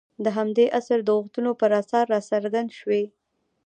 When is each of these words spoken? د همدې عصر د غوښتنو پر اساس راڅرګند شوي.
د 0.23 0.25
همدې 0.37 0.65
عصر 0.77 0.99
د 1.03 1.09
غوښتنو 1.17 1.51
پر 1.59 1.71
اساس 1.81 2.03
راڅرګند 2.11 2.69
شوي. 2.79 3.03